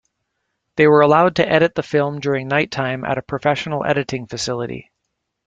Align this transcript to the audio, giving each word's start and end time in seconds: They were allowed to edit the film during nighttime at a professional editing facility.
They 0.77 0.87
were 0.87 1.01
allowed 1.01 1.35
to 1.35 1.47
edit 1.47 1.75
the 1.75 1.83
film 1.83 2.17
during 2.19 2.47
nighttime 2.47 3.05
at 3.05 3.19
a 3.19 3.21
professional 3.21 3.85
editing 3.85 4.25
facility. 4.25 4.91